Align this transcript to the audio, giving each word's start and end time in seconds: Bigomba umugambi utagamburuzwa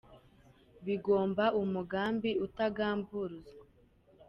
Bigomba 0.85 1.43
umugambi 1.61 2.31
utagamburuzwa 2.45 3.51